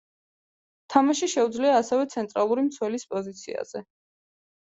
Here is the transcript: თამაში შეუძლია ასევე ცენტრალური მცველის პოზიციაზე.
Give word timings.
თამაში 0.93 1.29
შეუძლია 1.33 1.75
ასევე 1.81 2.07
ცენტრალური 2.15 2.65
მცველის 2.71 3.07
პოზიციაზე. 3.13 3.85